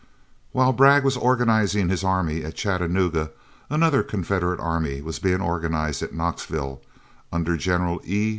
While 0.51 0.73
Bragg 0.73 1.03
was 1.03 1.15
organizing 1.15 1.89
his 1.89 2.03
army 2.03 2.43
at 2.43 2.55
Chattanooga, 2.55 3.29
another 3.69 4.01
Confederate 4.01 4.59
army 4.59 4.99
was 4.99 5.19
being 5.19 5.41
organized 5.41 6.01
at 6.01 6.11
Knoxville 6.11 6.81
under 7.31 7.55
General 7.55 8.01
E. 8.03 8.29